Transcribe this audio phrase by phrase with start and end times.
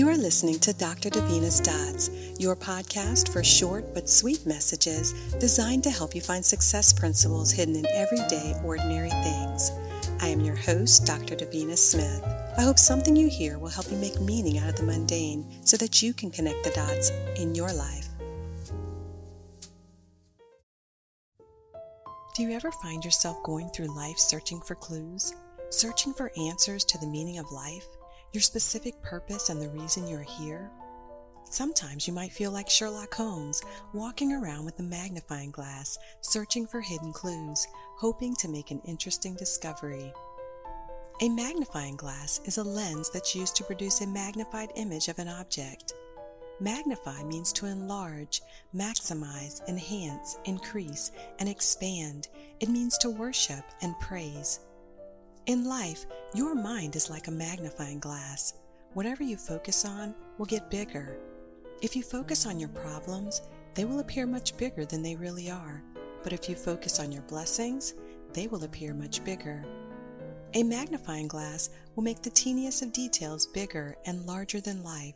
[0.00, 1.10] You are listening to Dr.
[1.10, 6.90] Davina's Dots, your podcast for short but sweet messages designed to help you find success
[6.90, 9.70] principles hidden in everyday, ordinary things.
[10.22, 11.36] I am your host, Dr.
[11.36, 12.24] Davina Smith.
[12.56, 15.76] I hope something you hear will help you make meaning out of the mundane so
[15.76, 18.08] that you can connect the dots in your life.
[22.34, 25.34] Do you ever find yourself going through life searching for clues,
[25.68, 27.84] searching for answers to the meaning of life?
[28.32, 30.70] Your specific purpose and the reason you're here?
[31.44, 33.60] Sometimes you might feel like Sherlock Holmes,
[33.92, 39.34] walking around with a magnifying glass, searching for hidden clues, hoping to make an interesting
[39.34, 40.12] discovery.
[41.22, 45.28] A magnifying glass is a lens that's used to produce a magnified image of an
[45.28, 45.92] object.
[46.60, 48.42] Magnify means to enlarge,
[48.74, 52.28] maximize, enhance, increase, and expand.
[52.60, 54.60] It means to worship and praise.
[55.46, 58.54] In life, your mind is like a magnifying glass.
[58.94, 61.16] Whatever you focus on will get bigger.
[61.82, 63.42] If you focus on your problems,
[63.74, 65.82] they will appear much bigger than they really are.
[66.22, 67.94] But if you focus on your blessings,
[68.32, 69.64] they will appear much bigger.
[70.54, 75.14] A magnifying glass will make the teeniest of details bigger and larger than life.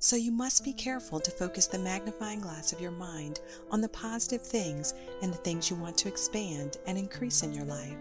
[0.00, 3.88] So you must be careful to focus the magnifying glass of your mind on the
[3.88, 7.96] positive things and the things you want to expand and increase in your life.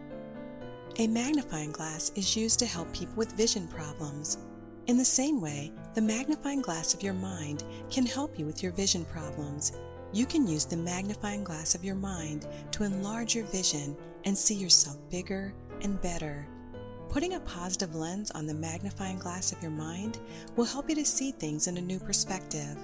[0.98, 4.38] A magnifying glass is used to help people with vision problems.
[4.88, 8.72] In the same way, the magnifying glass of your mind can help you with your
[8.72, 9.74] vision problems.
[10.14, 14.56] You can use the magnifying glass of your mind to enlarge your vision and see
[14.56, 16.48] yourself bigger and better.
[17.10, 20.20] Putting a positive lens on the magnifying glass of your mind
[20.56, 22.78] will help you to see things in a new perspective.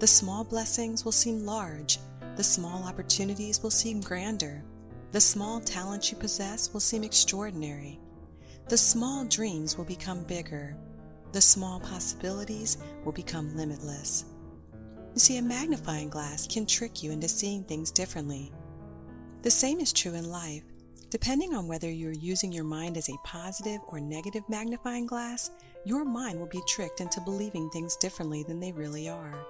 [0.00, 2.00] The small blessings will seem large,
[2.34, 4.64] the small opportunities will seem grander,
[5.12, 8.00] the small talents you possess will seem extraordinary.
[8.68, 10.74] The small dreams will become bigger.
[11.32, 14.24] The small possibilities will become limitless.
[15.14, 18.50] You see, a magnifying glass can trick you into seeing things differently.
[19.42, 20.62] The same is true in life.
[21.10, 25.50] Depending on whether you're using your mind as a positive or negative magnifying glass,
[25.84, 29.46] your mind will be tricked into believing things differently than they really are.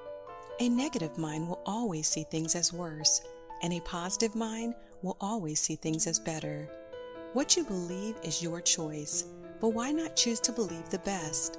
[0.59, 3.23] A negative mind will always see things as worse,
[3.63, 6.69] and a positive mind will always see things as better.
[7.33, 9.27] What you believe is your choice,
[9.61, 11.59] but why not choose to believe the best?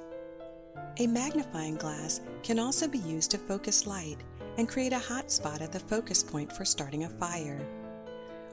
[0.98, 4.18] A magnifying glass can also be used to focus light
[4.58, 7.60] and create a hot spot at the focus point for starting a fire.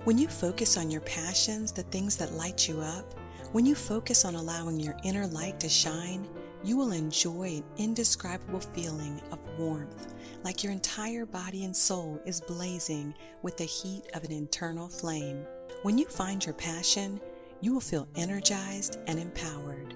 [0.04, 3.14] When you focus on your passions, the things that light you up,
[3.52, 6.28] when you focus on allowing your inner light to shine,
[6.64, 10.11] you will enjoy an indescribable feeling of warmth,
[10.44, 15.46] like your entire body and soul is blazing with the heat of an internal flame.
[15.84, 17.20] When you find your passion,
[17.62, 19.94] you will feel energized and empowered.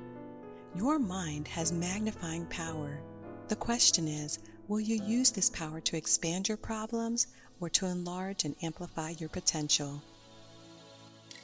[0.75, 3.01] Your mind has magnifying power.
[3.47, 7.27] The question is, will you use this power to expand your problems
[7.59, 10.01] or to enlarge and amplify your potential?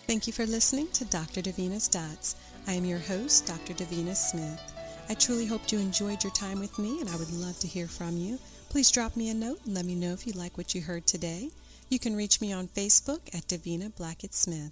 [0.08, 1.42] Thank you for listening to Dr.
[1.42, 2.36] Davina's Dots.
[2.68, 3.74] I am your host, Dr.
[3.74, 4.81] Davina Smith.
[5.10, 7.88] I truly hope you enjoyed your time with me, and I would love to hear
[7.88, 8.40] from you.
[8.70, 11.06] Please drop me a note and let me know if you like what you heard
[11.06, 11.50] today.
[11.90, 14.72] You can reach me on Facebook at Davina Blackett Smith.